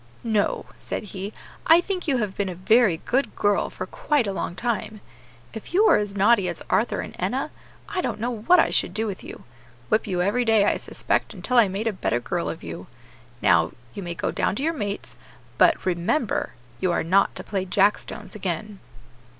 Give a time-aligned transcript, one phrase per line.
[0.23, 1.31] "No," said he,
[1.67, 4.99] "I think you have been a very good girl for quite a long time.
[5.53, 7.51] If you were as naughty as Arthur and Enna,
[7.87, 9.43] I don't know what I should do with you;
[9.89, 12.87] whip you every day, I suspect, until I made a better girl of you.
[13.43, 15.17] Now you may go down to your mates;
[15.59, 18.79] but remember, you are not to play jack stones again."